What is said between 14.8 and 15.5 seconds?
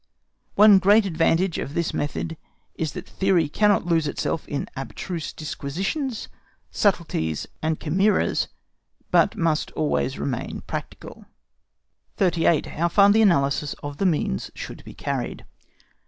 BE CARRIED.